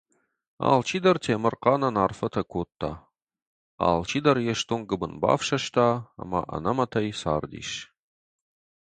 [0.69, 2.91] Алчидӕр Темырхъанӕн арфӕтӕ кодта,
[3.89, 5.87] алчидӕр йе стонг гуыбын бафсӕста
[6.21, 7.71] ӕмӕ ӕнӕмӕтӕй цардис.